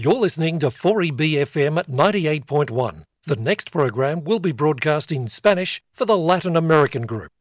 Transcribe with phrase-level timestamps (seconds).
[0.00, 3.02] You're listening to 4EBFM at 98.1.
[3.24, 7.32] The next program will be broadcast in Spanish for the Latin American group.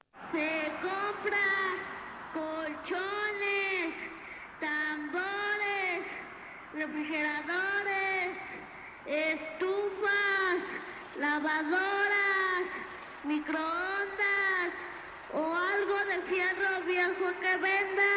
[13.23, 14.71] Microondas
[15.33, 18.16] o algo de fierro viejo que.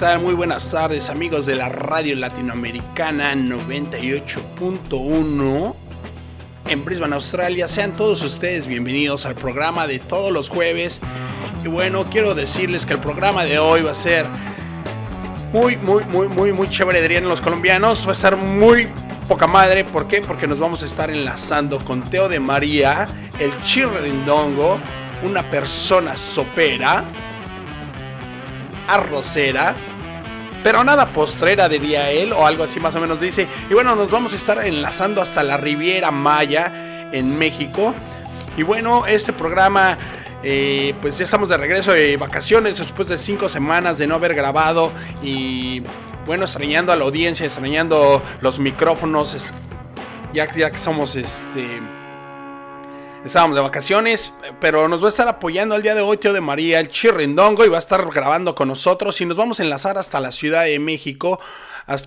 [0.00, 5.74] Muy buenas tardes amigos de la radio latinoamericana 98.1
[6.68, 7.68] en Brisbane, Australia.
[7.68, 11.02] Sean todos ustedes bienvenidos al programa de todos los jueves.
[11.62, 14.24] Y bueno, quiero decirles que el programa de hoy va a ser
[15.52, 18.06] muy, muy, muy, muy, muy chévere, dirían los colombianos.
[18.06, 18.88] Va a estar muy
[19.28, 19.84] poca madre.
[19.84, 20.22] ¿Por qué?
[20.22, 23.06] Porque nos vamos a estar enlazando con Teo de María,
[23.38, 24.80] el chirrindongo,
[25.22, 27.04] una persona sopera
[28.90, 29.74] arrocera,
[30.62, 33.48] pero nada postrera diría él, o algo así más o menos dice.
[33.68, 37.94] Y bueno, nos vamos a estar enlazando hasta la Riviera Maya en México.
[38.56, 39.96] Y bueno, este programa,
[40.42, 44.34] eh, pues ya estamos de regreso de vacaciones después de cinco semanas de no haber
[44.34, 45.82] grabado y
[46.26, 49.48] bueno, extrañando a la audiencia, extrañando los micrófonos,
[50.32, 51.99] ya, ya que somos este...
[53.24, 56.40] Estábamos de vacaciones, pero nos va a estar apoyando el día de hoy Teo de
[56.40, 59.20] María, el Chirrindongo, y va a estar grabando con nosotros.
[59.20, 61.38] Y nos vamos a enlazar hasta la Ciudad de México,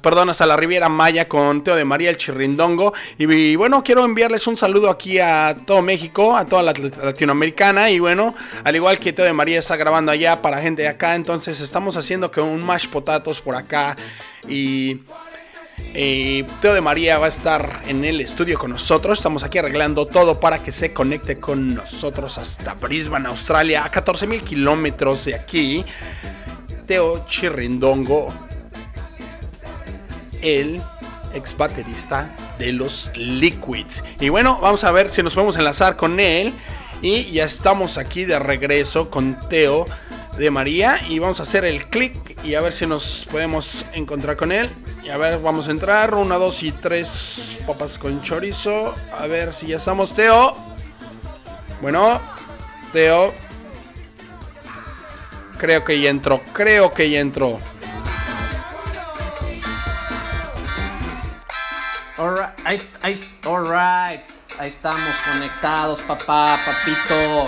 [0.01, 2.93] perdón, hasta la Riviera Maya con Teo de María, el Chirrindongo.
[3.19, 6.97] Y, y bueno, quiero enviarles un saludo aquí a todo México, a toda la lat-
[7.03, 7.91] latinoamericana.
[7.91, 11.13] Y bueno, al igual que Teo de María está grabando allá para gente de acá,
[11.13, 13.95] entonces estamos haciendo que un mash potatos por acá.
[14.49, 14.99] Y.
[15.95, 19.19] Eh, Teo de María va a estar en el estudio con nosotros.
[19.19, 24.27] Estamos aquí arreglando todo para que se conecte con nosotros hasta Brisbane, Australia, a 14
[24.27, 25.85] mil kilómetros de aquí.
[26.87, 28.33] Teo Chirrindongo,
[30.41, 30.81] el
[31.33, 34.03] ex baterista de los Liquids.
[34.19, 36.53] Y bueno, vamos a ver si nos podemos enlazar con él.
[37.01, 39.85] Y ya estamos aquí de regreso con Teo
[40.37, 40.99] de María.
[41.07, 44.69] Y vamos a hacer el clic y a ver si nos podemos encontrar con él.
[45.03, 46.15] Y a ver, vamos a entrar.
[46.15, 48.95] Una, dos y tres papas con chorizo.
[49.17, 50.57] A ver si ya estamos, Teo.
[51.81, 52.19] Bueno,
[52.91, 53.33] Teo.
[55.57, 57.59] Creo que ya entró, creo que ya entró.
[62.17, 64.23] Alright, ahí, ahí-.
[64.59, 67.47] Ahí estamos conectados, papá, papito.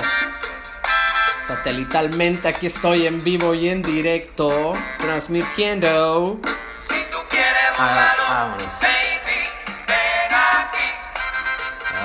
[1.48, 6.40] Satelitalmente aquí estoy en vivo y en directo, transmitiendo.
[6.88, 7.88] Si tú quieres Ah,
[8.18, 8.80] volarlo, vámonos.
[8.82, 9.44] baby,
[9.88, 10.90] ven aquí.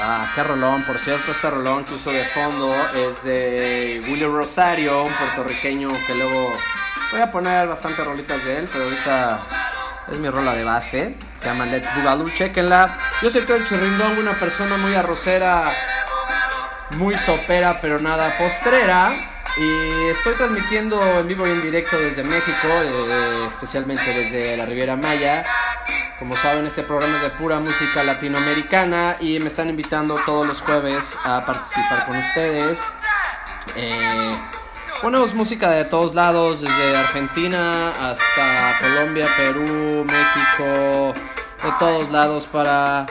[0.02, 5.04] Ah, qué rolón, por cierto, este rolón que uso de fondo es de Willy Rosario,
[5.04, 6.52] un puertorriqueño que luego
[7.12, 9.46] voy a poner bastante rolitas de él, pero ahorita
[10.12, 11.14] es mi rola de base.
[11.36, 12.98] Se llama Let's Boogaloo, chequenla.
[13.22, 15.72] Yo soy todo el chirrindón, una persona muy arrocera,
[16.96, 19.29] muy sopera, pero nada postrera.
[19.56, 24.96] Y estoy transmitiendo en vivo y en directo desde México, eh, especialmente desde la Riviera
[24.96, 25.42] Maya.
[26.18, 30.60] Como saben, este programa es de pura música latinoamericana y me están invitando todos los
[30.60, 32.92] jueves a participar con ustedes.
[33.74, 34.30] Eh,
[35.00, 41.14] ponemos música de todos lados, desde Argentina hasta Colombia, Perú, México,
[41.62, 43.06] de todos lados para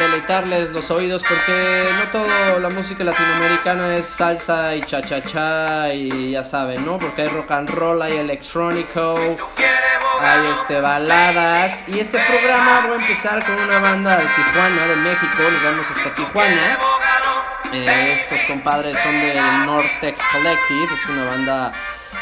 [0.00, 5.92] deleitarles los oídos porque no toda la música latinoamericana es salsa y cha cha cha
[5.92, 6.98] y ya saben, ¿no?
[6.98, 9.38] Porque hay rock and roll, hay electrónico,
[10.20, 14.96] hay este baladas y este programa voy a empezar con una banda de Tijuana, de
[14.96, 16.78] México, nos vamos hasta Tijuana.
[17.72, 21.72] Eh, estos compadres son del Nortec Collective, es una banda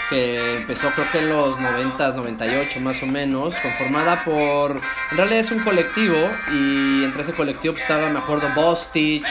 [0.08, 5.40] que empezó creo que en los 90s, 98 más o menos, conformada por, en realidad
[5.40, 6.16] es un colectivo
[6.52, 9.26] y entre ese colectivo pues, estaba, me acuerdo, Bostich,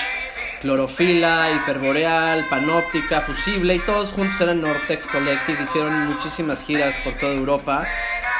[0.61, 7.33] Clorofila, Hiperboreal, Panóptica, Fusible y todos juntos eran Nortec Collective, hicieron muchísimas giras por toda
[7.33, 7.87] Europa.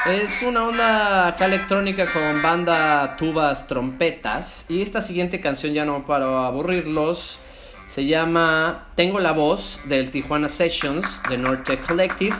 [0.06, 6.06] Es una onda acá electrónica con banda, tubas, trompetas y esta siguiente canción ya no
[6.06, 7.40] para aburrirlos.
[7.88, 12.36] Se llama Tengo la voz del Tijuana Sessions de Norte Collective.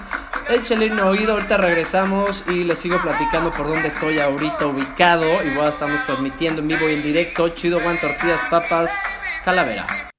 [0.51, 5.43] Échale un oído, ahorita regresamos y les sigo platicando por dónde estoy ahorita ubicado.
[5.43, 7.49] Y bueno, estamos transmitiendo en vivo y en directo.
[7.49, 8.93] Chido Juan Tortillas, Papas,
[9.43, 10.11] Calavera.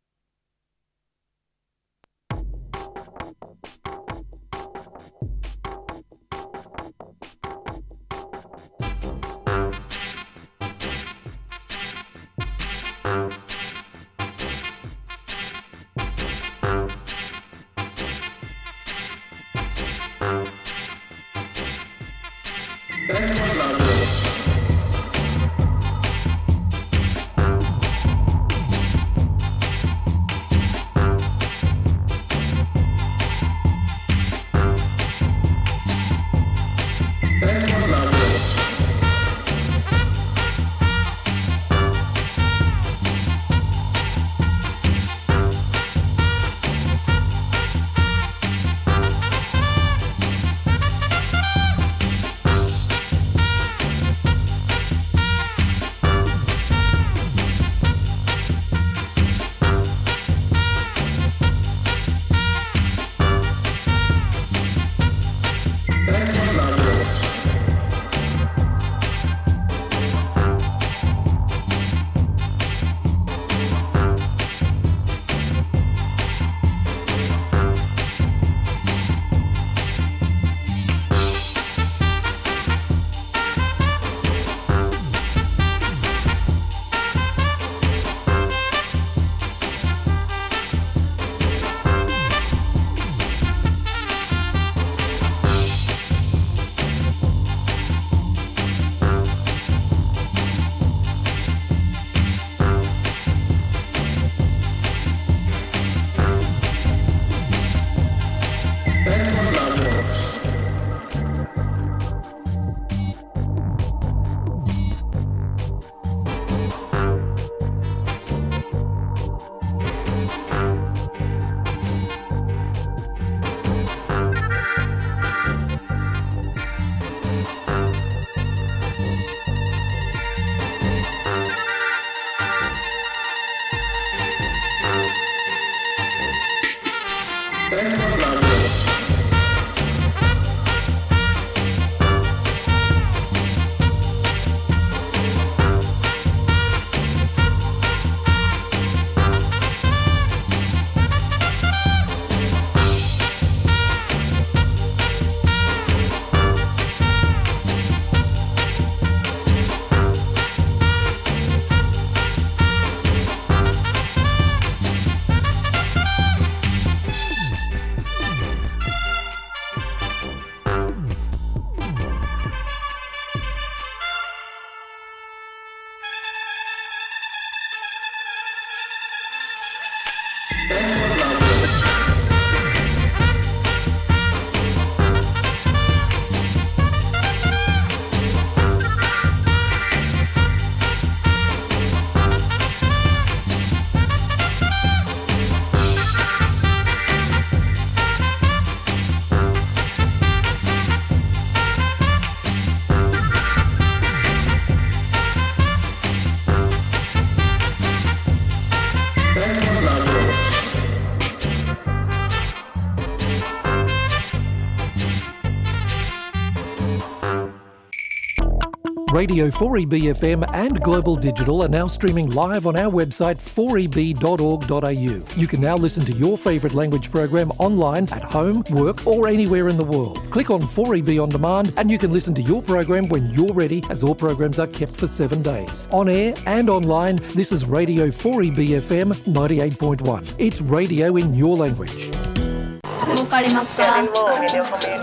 [219.20, 225.38] Radio 4EBFM and Global Digital are now streaming live on our website 4eb.org.au.
[225.38, 229.68] You can now listen to your favourite language program online at home, work, or anywhere
[229.68, 230.20] in the world.
[230.30, 233.84] Click on 4EB on demand and you can listen to your program when you're ready,
[233.90, 235.84] as all programs are kept for seven days.
[235.92, 240.34] On air and online, this is Radio 4EBFM 98.1.
[240.38, 242.39] It's radio in your language.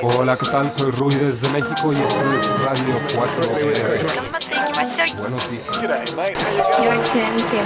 [0.02, 0.70] Hola, ¿qué tal?
[0.70, 3.42] Soy Rui desde México y esto es Radio 4
[5.18, 5.66] Buenos días.
[6.78, 7.56] You're tuned to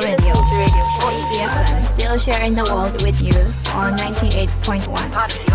[0.00, 3.34] Radio, 4 still sharing the world with you
[3.74, 5.49] on 98.1.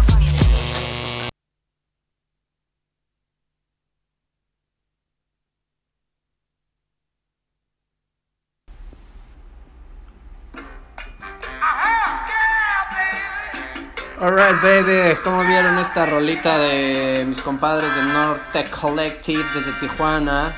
[14.25, 15.17] Alright, baby.
[15.24, 20.51] ¿Cómo vieron esta rolita de mis compadres de Nortec Collective desde Tijuana?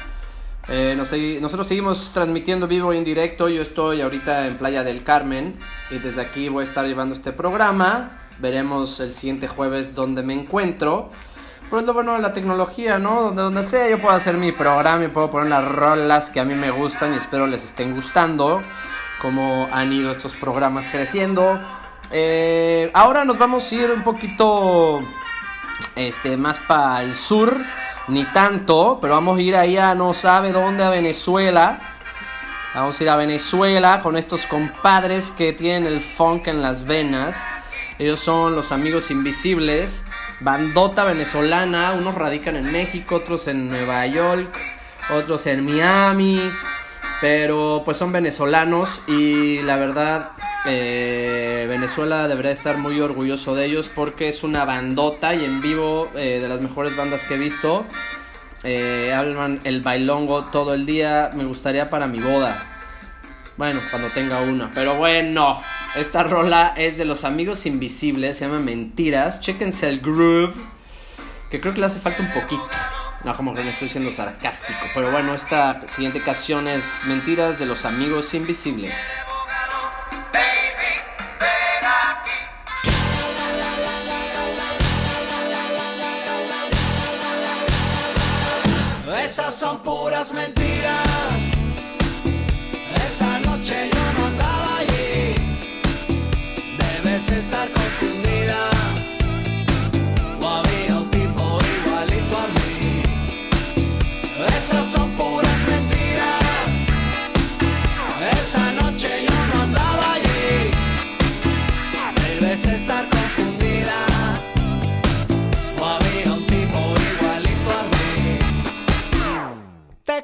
[0.69, 3.49] Eh, nosotros seguimos transmitiendo vivo y en directo.
[3.49, 5.59] Yo estoy ahorita en Playa del Carmen
[5.91, 8.21] y desde aquí voy a estar llevando este programa.
[8.39, 11.11] Veremos el siguiente jueves dónde me encuentro.
[11.63, 13.23] Pero es lo bueno de la tecnología, ¿no?
[13.23, 16.45] Donde, donde sea yo puedo hacer mi programa y puedo poner las rolas que a
[16.45, 18.61] mí me gustan y espero les estén gustando.
[19.21, 21.59] Como han ido estos programas creciendo.
[22.11, 25.01] Eh, ahora nos vamos a ir un poquito
[25.95, 27.55] este, más para el sur,
[28.07, 31.79] ni tanto, pero vamos a ir ahí a no sabe dónde, a Venezuela.
[32.73, 37.43] Vamos a ir a Venezuela con estos compadres que tienen el funk en las venas.
[37.99, 40.03] Ellos son los amigos invisibles,
[40.39, 41.93] bandota venezolana.
[41.93, 44.55] Unos radican en México, otros en Nueva York,
[45.09, 46.51] otros en Miami.
[47.19, 50.31] Pero pues son venezolanos y la verdad
[50.65, 56.09] eh, Venezuela debería estar muy orgulloso de ellos porque es una bandota y en vivo
[56.15, 57.85] eh, de las mejores bandas que he visto.
[58.63, 61.31] Eh, hablan el bailongo todo el día.
[61.33, 62.77] Me gustaría para mi boda.
[63.55, 64.69] Bueno, cuando tenga una.
[64.71, 65.59] Pero bueno,
[65.95, 68.37] esta rola es de los amigos invisibles.
[68.37, 69.39] Se llama Mentiras.
[69.39, 70.55] Chéquense el groove.
[71.49, 72.67] Que creo que le hace falta un poquito.
[73.27, 74.79] No, como que no estoy siendo sarcástico.
[74.93, 78.95] Pero bueno, esta siguiente canción es Mentiras de los amigos invisibles.
[89.25, 91.16] Esas son puras mentiras.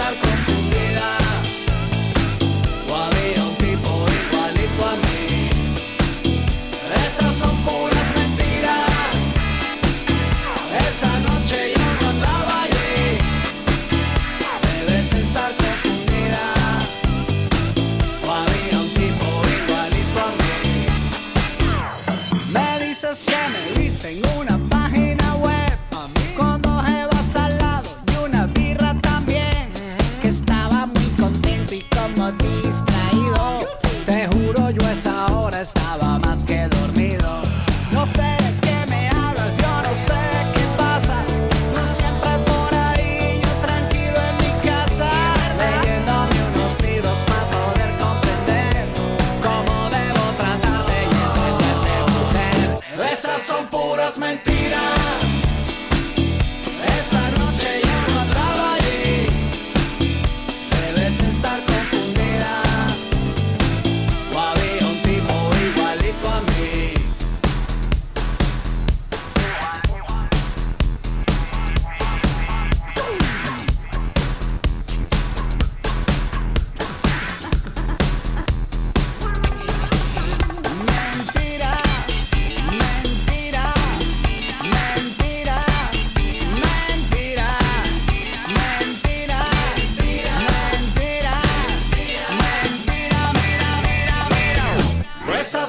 [0.00, 0.49] Estar confundida.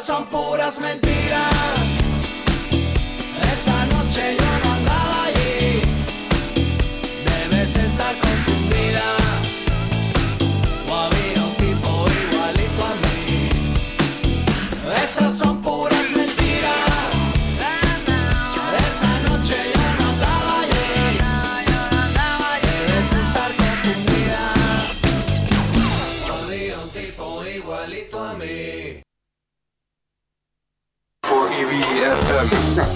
[0.02, 1.54] son puras mentiras.
[3.54, 4.71] Esa noche yo no.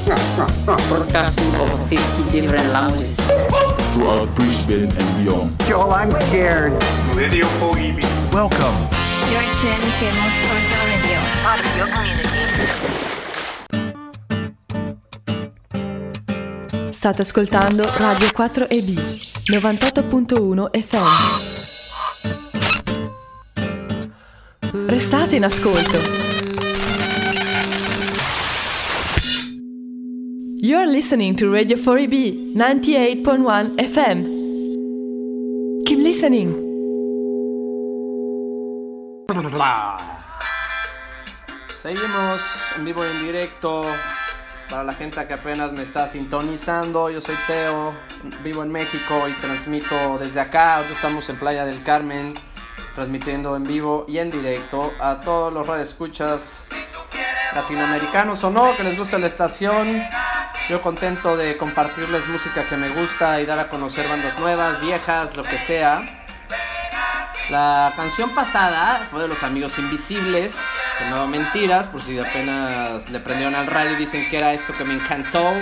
[0.05, 3.17] Broadcasting over 50 different languages.
[3.93, 5.57] throughout Brisbane and beyond.
[5.67, 6.73] Joel, I'm scared.
[7.15, 8.03] Radio 4EB.
[8.31, 8.75] Welcome.
[9.31, 12.43] You're tuned to Multicultural Radio, part of your community.
[16.93, 18.91] State ascoltando Radio 4EB
[19.49, 21.09] 98.1 FM.
[24.89, 26.34] Restate in ascolto.
[30.67, 34.25] You're listening to Radio 4EB 98.1 FM.
[35.85, 36.49] Keep listening.
[41.77, 42.41] Seguimos
[42.75, 43.83] en vivo y en directo.
[44.67, 47.93] Para la gente que apenas me está sintonizando, yo soy Teo,
[48.43, 50.77] vivo en México y transmito desde acá.
[50.77, 52.33] Ahora estamos en Playa del Carmen,
[52.95, 56.65] transmitiendo en vivo y en directo a todos los radioescuchas
[57.53, 60.01] latinoamericanos o no, que les gusta la estación.
[60.67, 65.37] Yo contento de compartirles música que me gusta y dar a conocer bandas nuevas, viejas,
[65.37, 66.03] lo que sea.
[67.51, 70.59] La canción pasada fue de los Amigos Invisibles,
[70.97, 74.83] se Mentiras, por si apenas le prendieron al radio y dicen que era esto que
[74.85, 75.53] me encantó.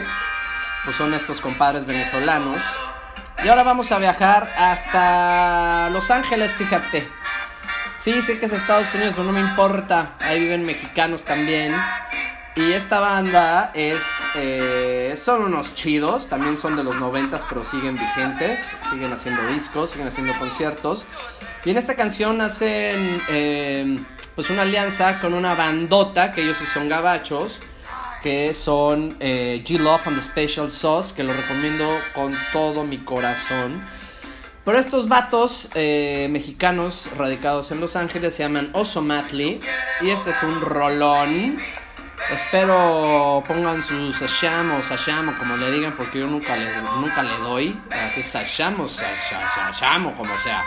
[0.86, 2.62] Pues son estos compadres venezolanos.
[3.44, 7.06] Y ahora vamos a viajar hasta Los Ángeles, fíjate.
[8.00, 10.13] Sí, sé que es Estados Unidos, pero no me importa.
[10.22, 11.76] Ahí viven mexicanos también.
[12.56, 14.04] Y esta banda es.
[14.36, 16.30] eh, son unos chidos.
[16.30, 18.76] También son de los noventas, pero siguen vigentes.
[18.89, 21.08] Siguen haciendo discos, siguen haciendo conciertos.
[21.66, 23.22] Y en esta canción hacen.
[23.30, 23.96] eh,
[24.36, 27.60] pues una alianza con una bandota, que ellos sí son gabachos.
[28.22, 31.16] Que son eh, G-Love and the Special Sauce.
[31.16, 33.84] Que lo recomiendo con todo mi corazón.
[34.63, 39.60] Pero estos vatos eh, mexicanos radicados en Los Ángeles se llaman Osomatli.
[40.02, 41.58] Y este es un rolón.
[42.32, 47.38] Espero pongan su sasham o sasham como le digan porque yo nunca le, nunca le
[47.40, 47.80] doy.
[47.92, 50.64] Así sasham o sasha- sasham como sea.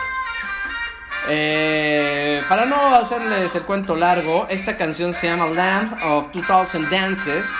[1.29, 7.53] Eh, para no hacerles el cuento largo, esta canción se llama Land of 2000 Dances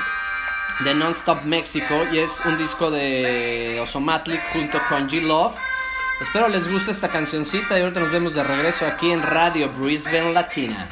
[0.82, 5.56] de Nonstop México y es un disco de Osomatli junto con G-Love.
[6.22, 10.32] Espero les guste esta cancioncita y ahorita nos vemos de regreso aquí en Radio Brisbane
[10.34, 10.88] Latina.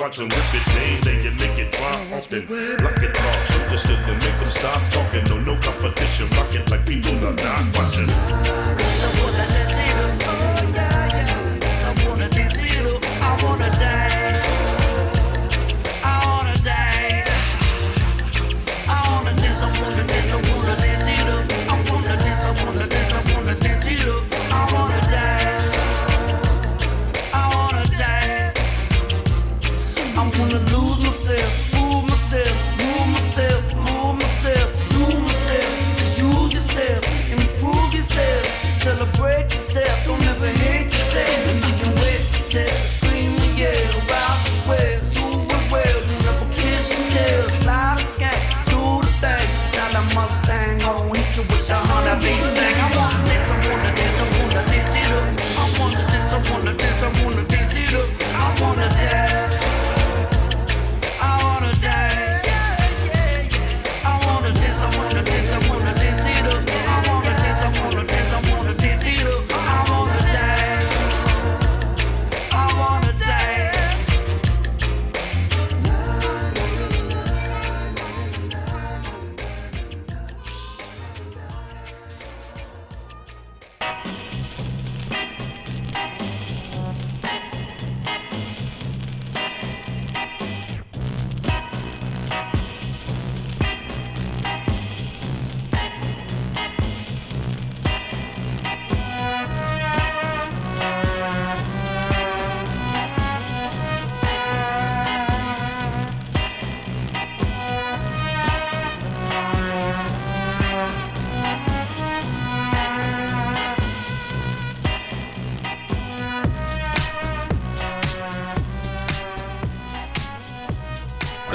[0.00, 0.79] watch him whip it.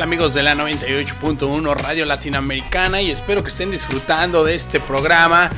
[0.05, 5.49] Amigos de la 98.1 Radio Latinoamericana y espero que estén disfrutando de este programa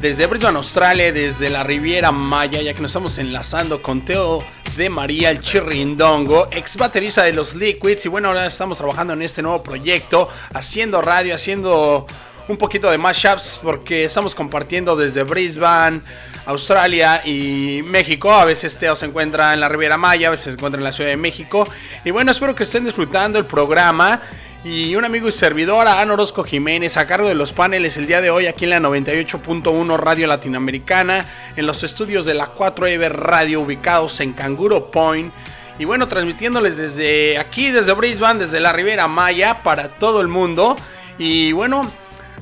[0.00, 4.38] desde Brisbane, Australia, desde la Riviera Maya, ya que nos estamos enlazando con Teo
[4.78, 9.20] de María el Chirrindongo, ex baterista de los Liquids y bueno, ahora estamos trabajando en
[9.20, 12.06] este nuevo proyecto, haciendo radio, haciendo
[12.48, 16.00] un poquito de mashups porque estamos compartiendo desde Brisbane,
[16.46, 18.32] Australia y México.
[18.32, 20.92] A veces Teo se encuentra en la Riviera Maya, a veces se encuentra en la
[20.92, 21.68] Ciudad de México.
[22.04, 24.20] Y bueno, espero que estén disfrutando el programa.
[24.64, 28.20] Y un amigo y servidora, Ana Orozco Jiménez, a cargo de los paneles el día
[28.20, 33.60] de hoy aquí en la 98.1 Radio Latinoamericana, en los estudios de la 4EB Radio
[33.60, 35.32] ubicados en Canguro Point.
[35.78, 40.74] Y bueno, transmitiéndoles desde aquí, desde Brisbane, desde la Riviera Maya, para todo el mundo.
[41.16, 41.88] Y bueno,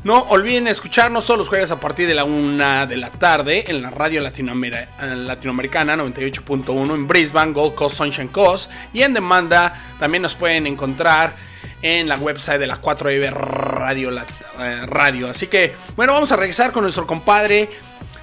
[0.04, 3.80] no olviden escucharnos todos los jueves a partir de la 1 de la tarde en
[3.80, 8.70] la radio latinoamer latinoamericana 98.1 en Brisbane, Gold Coast, Sunshine Coast.
[8.92, 11.34] Y en demanda también nos pueden encontrar
[11.80, 15.30] en la website de la 4EB Radio, eh, Radio.
[15.30, 17.70] Así que, bueno, vamos a regresar con nuestro compadre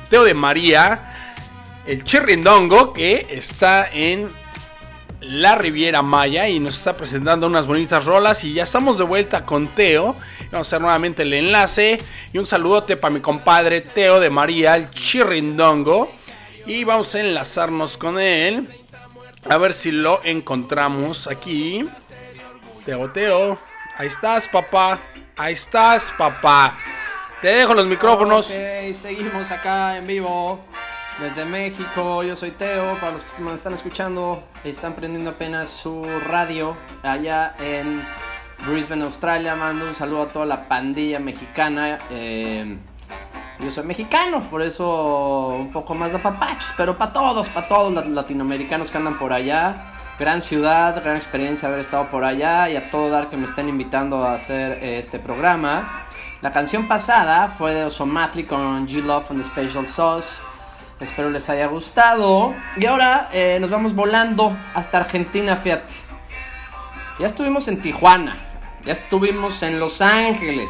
[0.10, 1.10] Teo de María,
[1.88, 4.28] el Chirrindongo, que está en
[5.22, 9.46] la Riviera Maya y nos está presentando unas bonitas rolas y ya estamos de vuelta
[9.46, 10.14] con Teo.
[10.52, 12.02] Vamos a hacer nuevamente el enlace
[12.34, 16.12] y un saludote para mi compadre Teo de María, el Chirrindongo.
[16.66, 18.70] Y vamos a enlazarnos con él.
[19.50, 21.88] A ver si lo encontramos aquí.
[22.86, 23.60] Teo, Teo.
[23.98, 25.00] Ahí estás, papá.
[25.38, 26.78] Ahí estás, papá.
[27.42, 28.48] Te dejo los micrófonos.
[28.48, 30.64] Seguimos acá en vivo.
[31.22, 36.02] Desde México, yo soy Teo, para los que me están escuchando, están prendiendo apenas su
[36.28, 38.04] radio allá en
[38.66, 39.56] Brisbane, Australia.
[39.56, 42.00] Mando un saludo a toda la pandilla mexicana.
[42.10, 42.76] Eh,
[43.60, 47.94] yo soy mexicano, por eso un poco más de papachos, pero para todos, para todos
[47.94, 49.76] los latinoamericanos que andan por allá.
[50.18, 53.70] Gran ciudad, gran experiencia haber estado por allá y a todo dar que me estén
[53.70, 56.08] invitando a hacer eh, este programa.
[56.42, 60.51] La canción pasada fue de Osomatli con G-Love from the Special Sauce.
[61.02, 62.54] Espero les haya gustado.
[62.78, 65.92] Y ahora eh, nos vamos volando hasta Argentina, fíjate.
[67.20, 68.38] Ya estuvimos en Tijuana.
[68.86, 70.70] Ya estuvimos en Los Ángeles.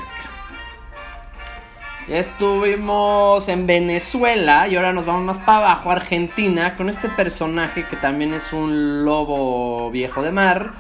[2.08, 4.68] Ya estuvimos en Venezuela.
[4.68, 6.76] Y ahora nos vamos más para abajo, Argentina.
[6.78, 10.74] Con este personaje que también es un lobo viejo de mar.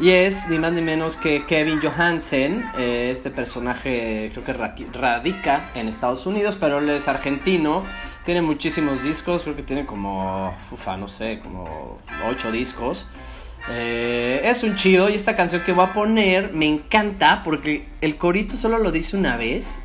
[0.00, 2.64] Y es ni más ni menos que Kevin Johansen.
[2.76, 7.84] Eh, este personaje creo que radica en Estados Unidos, pero él es argentino.
[8.24, 13.06] Tiene muchísimos discos, creo que tiene como, ufa, no sé, como 8 discos.
[13.70, 18.16] Eh, es un chido y esta canción que voy a poner me encanta porque el
[18.16, 19.78] corito solo lo dice una vez.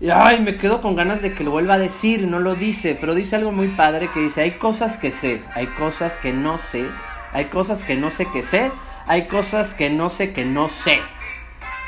[0.00, 2.96] Y ay, me quedo con ganas de que lo vuelva a decir, no lo dice,
[2.98, 6.58] pero dice algo muy padre que dice, hay cosas que sé, hay cosas que no
[6.58, 6.86] sé,
[7.32, 8.70] hay cosas que no sé que sé,
[9.06, 11.00] hay cosas que no sé que no sé.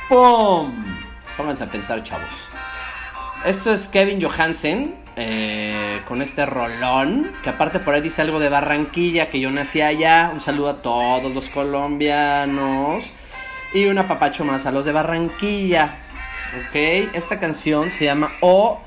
[0.09, 0.73] ¡Pum!
[1.37, 2.29] Pónganse a pensar, chavos.
[3.45, 8.49] Esto es Kevin Johansen eh, con este rolón, que aparte por ahí dice algo de
[8.49, 10.31] Barranquilla, que yo nací allá.
[10.33, 13.13] Un saludo a todos los colombianos.
[13.75, 15.99] Y un apapacho más a los de Barranquilla.
[16.59, 16.75] Ok,
[17.13, 18.81] esta canción se llama Oh,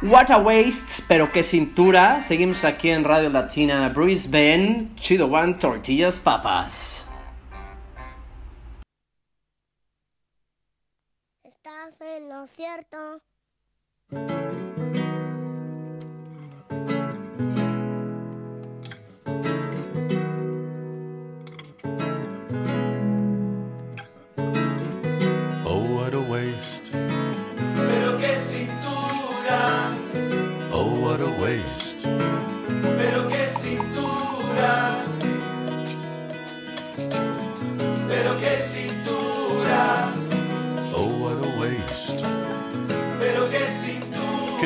[0.00, 2.22] What a Waste, pero qué cintura.
[2.22, 4.88] Seguimos aquí en Radio Latina Brisbane.
[4.96, 7.06] Chido One Tortillas Papas.
[11.44, 13.20] Estás en lo cierto.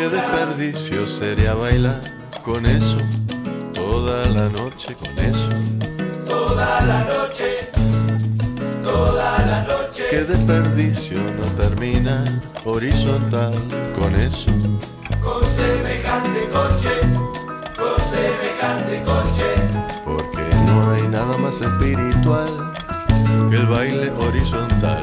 [0.08, 2.00] Qué desperdicio sería bailar
[2.44, 2.98] con eso.
[3.74, 5.48] Toda la noche con eso.
[6.28, 7.72] Toda la noche,
[8.84, 10.04] toda la noche.
[10.08, 12.24] Qué desperdicio no termina
[12.64, 13.52] horizontal
[13.98, 14.46] con eso.
[15.20, 17.00] Con semejante coche,
[17.76, 19.54] con semejante coche.
[20.04, 22.72] Porque no hay nada más espiritual
[23.50, 25.02] que el baile horizontal.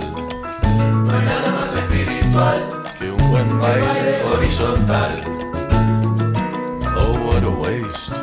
[1.03, 2.82] No hay nada más espiritual
[3.33, 5.11] buen baile horizontal.
[6.95, 8.13] Oh, what a waste.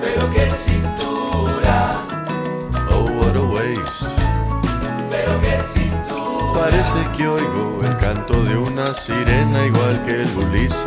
[0.00, 1.98] pero qué cintura,
[2.92, 4.06] Oh, what a waste.
[5.10, 6.60] pero qué cintura.
[6.60, 10.84] Parece que oigo el canto de una sirena igual que el Ulises.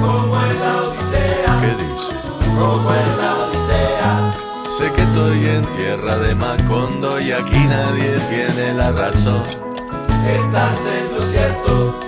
[0.00, 2.14] Como en la Odisea, ¿Qué dice?
[2.58, 4.34] como en la Odisea.
[4.78, 9.42] Sé que estoy en tierra de Macondo y aquí nadie tiene la razón.
[10.26, 12.00] Si estás en lo cierto,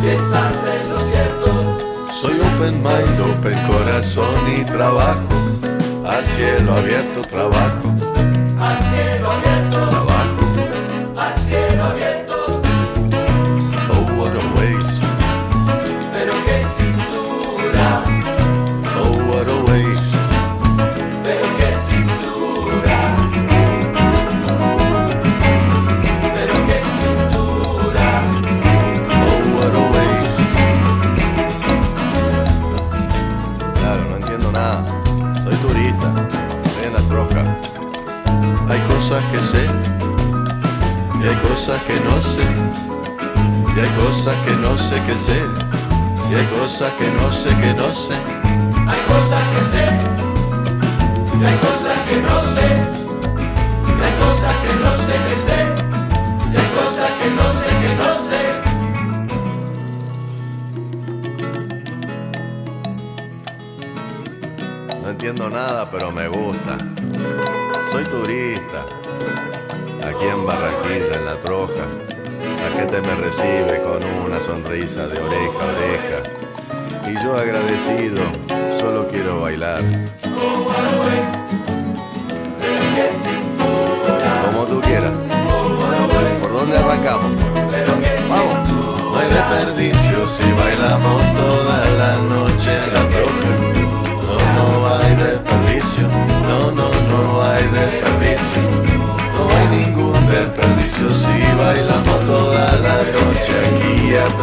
[0.00, 2.08] si estás en lo cierto.
[2.12, 5.26] Soy open mind, open corazón y trabajo.
[6.06, 8.09] A cielo abierto trabajo.
[39.10, 39.64] Cosas que sé.
[41.20, 42.46] Y hay cosas que no sé.
[43.74, 45.42] Y hay cosas que no sé que sé.
[46.30, 48.14] Y hay cosas que no sé que no sé.
[48.86, 49.84] Hay cosas que sé,
[51.40, 52.68] y hay cosas que no sé.
[53.88, 55.58] Y hay cosas que no sé que sé,
[56.52, 58.40] y hay cosas que no sé que no sé.
[65.02, 66.99] No entiendo nada, pero me gusta.
[67.90, 68.86] Soy turista.
[70.06, 71.86] Aquí en Barranquilla, en La Troja.
[72.60, 77.10] La gente me recibe con una sonrisa de oreja a oreja.
[77.10, 78.22] Y yo agradecido,
[78.78, 79.80] solo quiero bailar.
[84.44, 85.18] Como tú quieras.
[86.40, 87.32] ¿Por dónde arrancamos?
[88.28, 88.70] Vamos.
[88.70, 91.59] No hay desperdicio si bailamos toda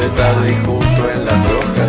[0.07, 1.85] apretado y junto en la troja.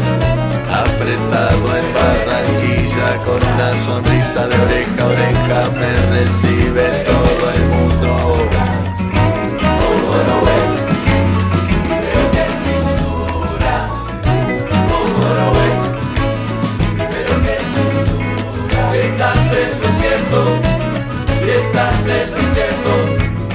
[0.82, 8.37] Apretado en Barranquilla con una sonrisa de oreja a oreja me recibe todo el mundo.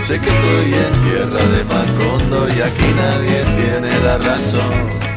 [0.06, 5.13] Sé que estoy en tierra de Macondo y aquí nadie tiene la razón.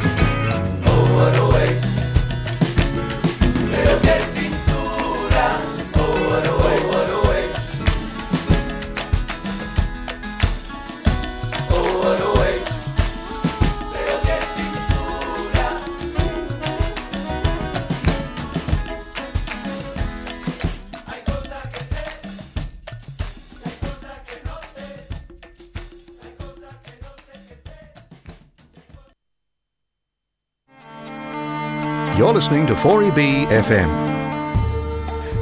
[32.47, 33.91] Listening to 4EB FM.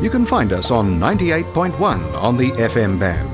[0.03, 3.29] You can find us on 98.1 on the FM band.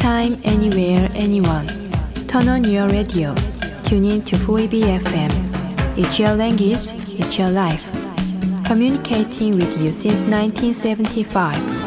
[0.08, 1.67] Anytime, anywhere, anyone.
[2.30, 3.36] Turn on your radio.
[3.84, 5.98] Tune in to 4EB FM.
[5.98, 6.88] It's your language,
[7.20, 7.84] it's your life.
[8.63, 11.87] Communicating with you since 1975.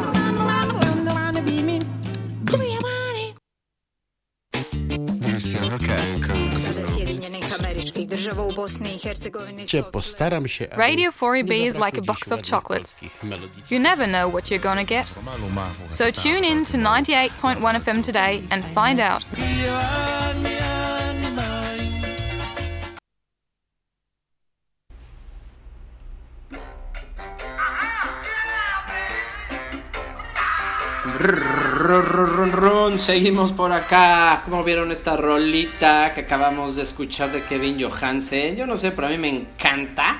[9.11, 12.41] U Bosni i Hercegovini Če postaram się, aby Radio 4B is like a box of
[12.41, 12.99] chocolates.
[13.71, 15.07] You never know what you're gonna get.
[15.89, 19.25] So tune in to 98.1 FM today and find out.
[31.19, 32.99] Run, run, run, run.
[32.99, 34.43] Seguimos por acá.
[34.45, 38.55] ¿Cómo vieron esta rolita que acabamos de escuchar de Kevin Johansen?
[38.55, 40.19] Yo no sé, pero a mí me encanta.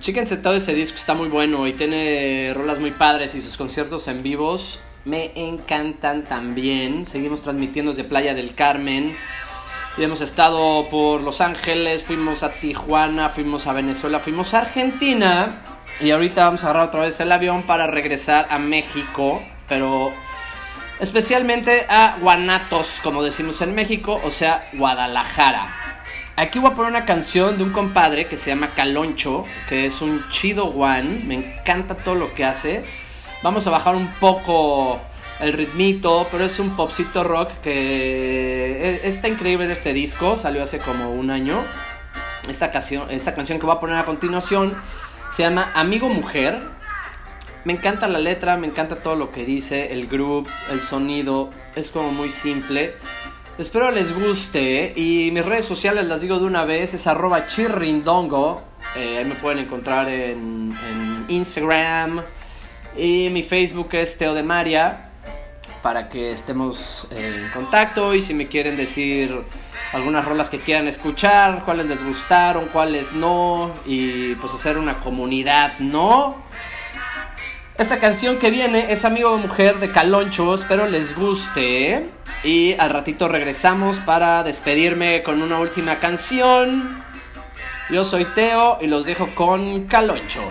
[0.00, 4.06] Chéquense todo ese disco, está muy bueno y tiene rolas muy padres y sus conciertos
[4.06, 7.06] en vivos me encantan también.
[7.06, 9.16] Seguimos transmitiendo desde Playa del Carmen.
[9.96, 15.62] Y hemos estado por Los Ángeles, fuimos a Tijuana, fuimos a Venezuela, fuimos a Argentina.
[16.00, 19.42] Y ahorita vamos a agarrar otra vez el avión para regresar a México.
[19.66, 20.12] Pero
[21.00, 26.02] especialmente a Guanatos, como decimos en México, o sea, Guadalajara.
[26.36, 30.00] Aquí voy a poner una canción de un compadre que se llama Caloncho, que es
[30.00, 32.84] un chido one, me encanta todo lo que hace.
[33.42, 35.00] Vamos a bajar un poco
[35.40, 40.62] el ritmito, pero es un popcito rock que eh, está increíble de este disco, salió
[40.62, 41.64] hace como un año.
[42.48, 44.76] Esta canción, esta canción que voy a poner a continuación
[45.30, 46.77] se llama Amigo Mujer.
[47.64, 51.90] Me encanta la letra, me encanta todo lo que dice, el groove, el sonido, es
[51.90, 52.94] como muy simple.
[53.58, 58.62] Espero les guste y mis redes sociales las digo de una vez, es arroba chirrindongo,
[58.96, 62.22] eh, ahí me pueden encontrar en, en Instagram
[62.96, 65.10] y mi Facebook es Teo de María
[65.82, 69.42] para que estemos en contacto y si me quieren decir
[69.92, 75.78] algunas rolas que quieran escuchar, cuáles les gustaron, cuáles no y pues hacer una comunidad,
[75.78, 76.47] ¿no?
[77.78, 82.10] Esta canción que viene es Amigo de Mujer de Caloncho, espero les guste
[82.42, 87.04] y al ratito regresamos para despedirme con una última canción.
[87.88, 90.42] Yo soy Teo y los dejo con Caloncho.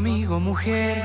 [0.00, 0.96] Amigo, mujer.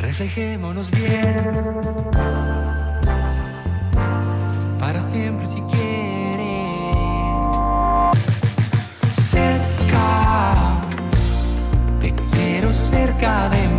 [0.00, 1.34] Reflejémonos bien.
[4.80, 6.56] Para siempre si quieres.
[9.32, 10.80] Cerca.
[12.00, 13.73] Te quiero cerca de mí.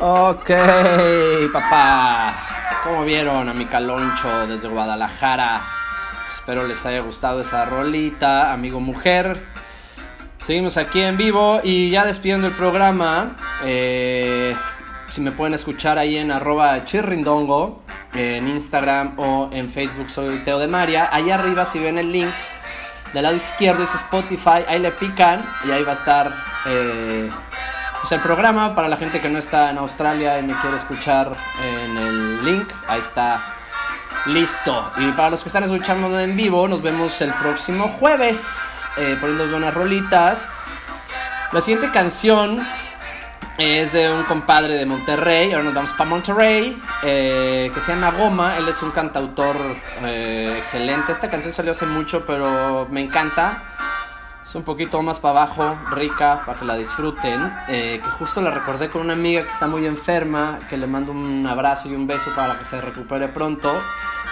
[0.00, 0.50] Ok,
[1.52, 2.32] papá.
[2.84, 5.60] ¿Cómo vieron a mi caloncho desde Guadalajara?
[6.28, 9.42] Espero les haya gustado esa rolita, amigo mujer.
[10.40, 13.34] Seguimos aquí en vivo y ya despidiendo el programa.
[13.64, 14.54] eh,
[15.08, 17.82] si me pueden escuchar ahí en arroba chirrindongo,
[18.14, 21.08] en Instagram o en Facebook soy Teo de María.
[21.12, 22.30] Allá arriba si ven el link
[23.12, 26.32] Del lado izquierdo es Spotify, ahí le pican y ahí va a estar
[26.66, 27.28] eh,
[28.00, 31.32] pues el programa para la gente que no está en Australia y me quiere escuchar
[31.62, 32.68] en el link.
[32.86, 33.40] Ahí está
[34.26, 34.92] listo.
[34.96, 39.48] Y para los que están escuchando en vivo, nos vemos el próximo jueves eh, poniendo
[39.48, 40.48] buenas rolitas.
[41.52, 42.66] La siguiente canción
[43.58, 48.12] es de un compadre de Monterrey, ahora nos vamos para Monterrey, eh, que se llama
[48.12, 49.56] Goma, él es un cantautor
[50.04, 53.62] eh, excelente, esta canción salió hace mucho pero me encanta,
[54.48, 58.50] es un poquito más para abajo, rica, para que la disfruten, eh, que justo la
[58.50, 62.06] recordé con una amiga que está muy enferma, que le mando un abrazo y un
[62.06, 63.70] beso para que se recupere pronto,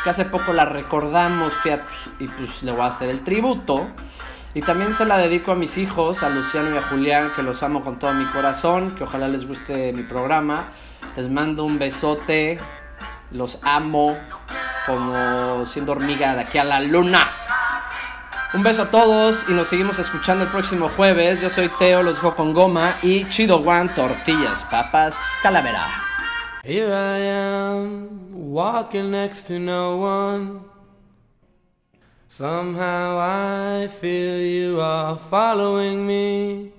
[0.03, 3.89] que hace poco la recordamos, fíjate, y pues le voy a hacer el tributo.
[4.55, 7.62] Y también se la dedico a mis hijos, a Luciano y a Julián, que los
[7.62, 10.71] amo con todo mi corazón, que ojalá les guste mi programa.
[11.14, 12.57] Les mando un besote,
[13.33, 14.17] los amo
[14.87, 17.29] como siendo hormiga de aquí a la luna.
[18.57, 21.43] Un beso a todos y nos seguimos escuchando el próximo jueves.
[21.43, 25.87] Yo soy Teo, los dejo con goma y Chido One, tortillas, papas, calavera.
[26.65, 30.61] Here I am, walking next to no one.
[32.29, 36.73] Somehow I feel you are following me.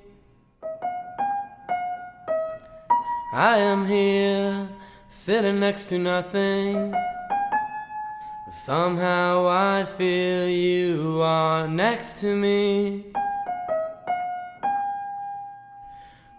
[3.31, 4.67] I am here,
[5.07, 6.95] sitting next to nothing.
[8.49, 13.07] Somehow I feel you are next to me.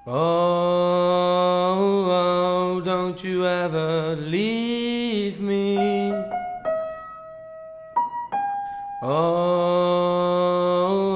[0.06, 0.14] Oh,
[2.10, 6.10] oh, don't you ever leave me.
[9.02, 9.12] Oh,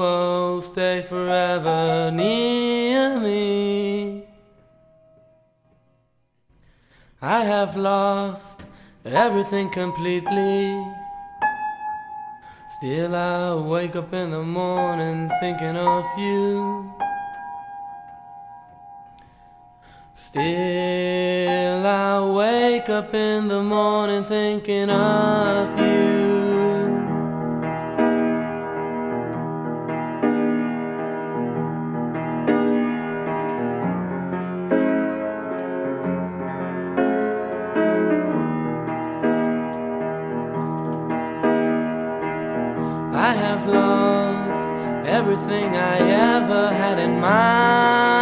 [0.03, 4.27] oh, stay forever near me.
[7.19, 8.62] I have lost
[9.05, 10.85] everything completely.
[12.65, 16.93] Still, I wake up in the morning thinking of you.
[20.13, 26.32] Still, I wake up in the morning thinking of you.
[45.43, 45.97] Everything I
[46.37, 48.13] ever had in mind.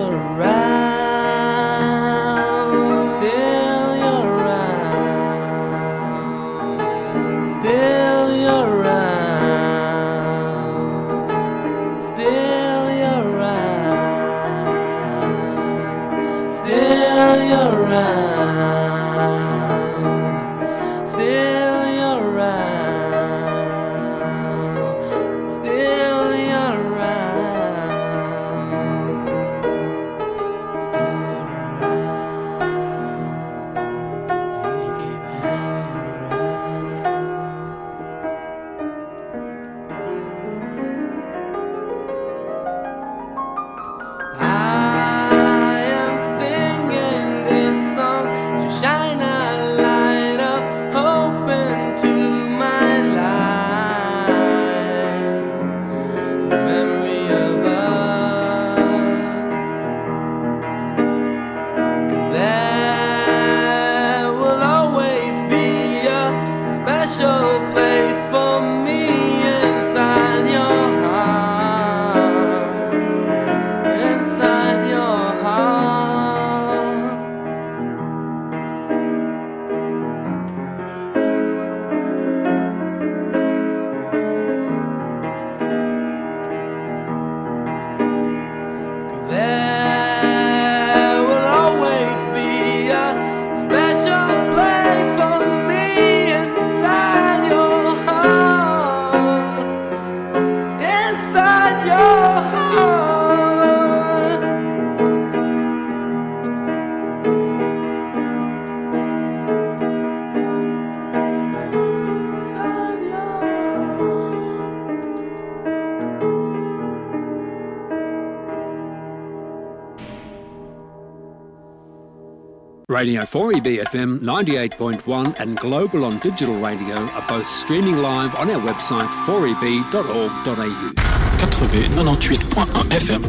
[123.01, 128.61] Radio 4EB FM 98.1 and Global on Digital Radio are both streaming live on our
[128.61, 130.93] website 4eb.org.au.
[130.95, 133.21] 98.1 FM.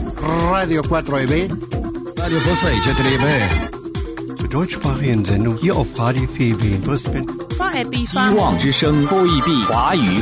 [0.52, 1.50] Radio 4EB.
[2.20, 3.78] Radio Posta i 4EB.
[4.38, 7.26] zur deutschsprachigen Sendung hier auf Radio FEB in Brisbane.
[8.06, 10.20] 希望之声 4EB 华语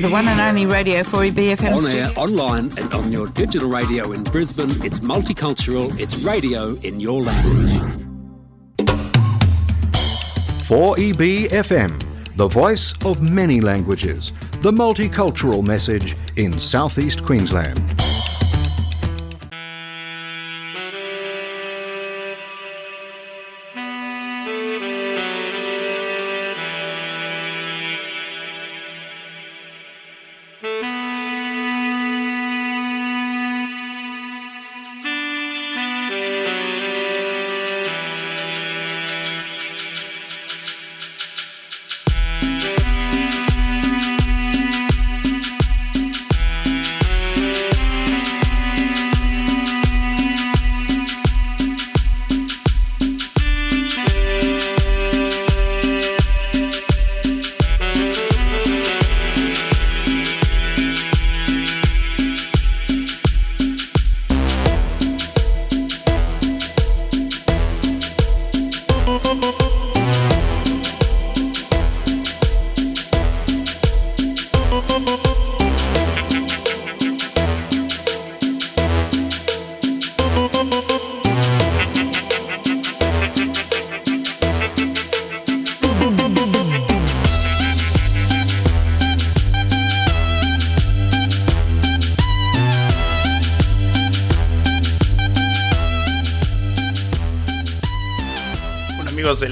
[0.00, 1.74] The one and only radio 4EB FM.
[1.74, 7.00] On air, online, and on your digital radio in Brisbane, it's multicultural, it's radio in
[7.00, 8.01] your language.
[10.73, 12.01] 4EB FM,
[12.35, 18.02] the voice of many languages, the multicultural message in southeast Queensland.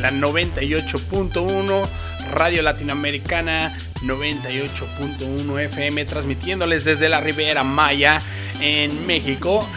[0.02, 1.88] La 98.1
[2.32, 8.22] Radio Latinoamericana 98.1 FM transmitiéndoles desde la Riviera Maya
[8.60, 9.68] en México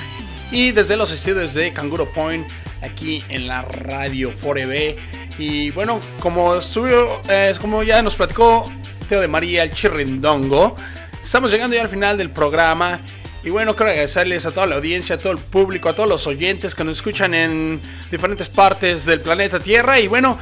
[0.50, 2.46] y desde los estudios de Canguro Point
[2.80, 4.96] aquí en la radio 4B
[5.38, 8.70] y bueno como subió eh, como ya nos platicó
[9.08, 10.76] Teo de María el Chirrindongo
[11.22, 13.02] estamos llegando ya al final del programa
[13.44, 16.26] y bueno, quiero agradecerles a toda la audiencia, a todo el público, a todos los
[16.26, 17.78] oyentes que nos escuchan en
[18.10, 20.00] diferentes partes del planeta Tierra.
[20.00, 20.38] Y bueno,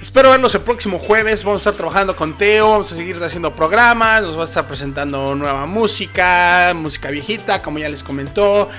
[0.00, 1.42] espero verlos el próximo jueves.
[1.42, 4.68] Vamos a estar trabajando con Teo, vamos a seguir haciendo programas, nos va a estar
[4.68, 8.70] presentando nueva música, música viejita, como ya les comentó.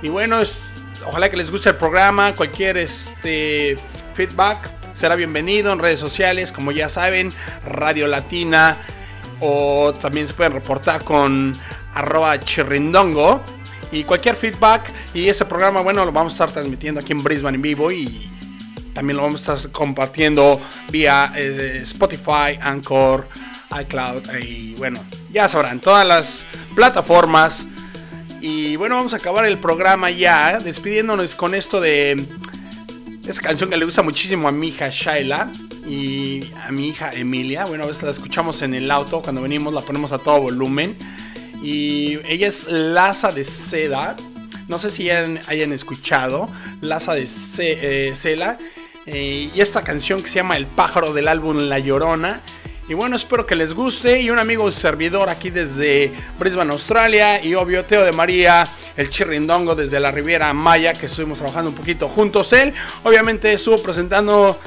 [0.00, 0.72] Y bueno, es,
[1.06, 2.34] ojalá que les guste el programa.
[2.34, 3.76] Cualquier este,
[4.14, 7.30] feedback será bienvenido en redes sociales, como ya saben,
[7.66, 8.78] Radio Latina.
[9.40, 11.54] O también se pueden reportar con
[11.96, 13.40] arroba chirrindongo.
[13.92, 17.56] Y cualquier feedback y ese programa, bueno, lo vamos a estar transmitiendo aquí en Brisbane
[17.56, 18.30] en vivo y
[18.92, 23.28] también lo vamos a estar compartiendo vía eh, Spotify, Anchor,
[23.80, 26.44] iCloud y bueno, ya sabrán, todas las
[26.74, 27.66] plataformas.
[28.40, 32.24] Y bueno, vamos a acabar el programa ya, despidiéndonos con esto de
[33.26, 35.50] esa canción que le gusta muchísimo a mi hija Shaila
[35.86, 37.64] y a mi hija Emilia.
[37.64, 40.96] Bueno, a veces la escuchamos en el auto, cuando venimos la ponemos a todo volumen.
[41.66, 44.14] Y ella es Laza de Seda.
[44.68, 46.48] No sé si hayan, hayan escuchado
[46.80, 48.56] Laza de Ce- eh, Cela.
[49.04, 52.40] Eh, y esta canción que se llama El pájaro del álbum La Llorona.
[52.88, 54.20] Y bueno, espero que les guste.
[54.20, 57.44] Y un amigo servidor aquí desde Brisbane, Australia.
[57.44, 61.76] Y obvio, Teo de María, el chirrindongo desde la Riviera Maya, que estuvimos trabajando un
[61.76, 62.52] poquito juntos.
[62.52, 64.60] Él, obviamente, estuvo presentando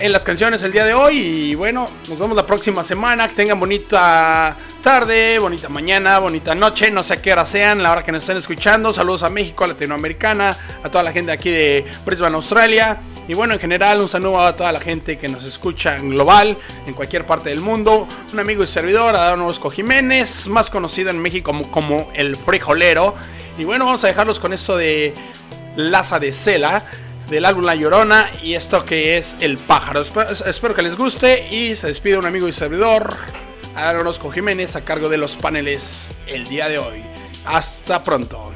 [0.00, 1.18] en las canciones el día de hoy.
[1.18, 3.28] Y bueno, nos vemos la próxima semana.
[3.28, 6.90] Que tengan bonita tarde, bonita mañana, bonita noche.
[6.90, 8.92] No sé a qué hora sean, la hora que nos estén escuchando.
[8.92, 12.98] Saludos a México, a Latinoamericana, a toda la gente aquí de Brisbane, Australia.
[13.28, 16.56] Y bueno, en general, un saludo a toda la gente que nos escucha en global,
[16.86, 18.08] en cualquier parte del mundo.
[18.32, 23.14] Un amigo y servidor, Adán Orozco Jiménez, más conocido en México como, como el frijolero.
[23.58, 25.14] Y bueno, vamos a dejarlos con esto de
[25.76, 26.84] Laza de Cela
[27.30, 30.02] del álbum La Llorona y esto que es El Pájaro.
[30.04, 33.16] Espe- Espero que les guste y se despide un amigo y servidor,
[33.74, 37.02] Adán Orozco Jiménez, a cargo de los paneles el día de hoy.
[37.46, 38.49] Hasta pronto.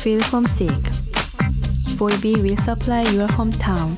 [0.00, 0.82] feel homesick.
[1.98, 3.94] 4B will supply your hometown.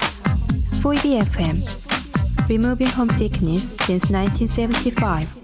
[0.82, 5.41] 4D FM, removing homesickness since 1975.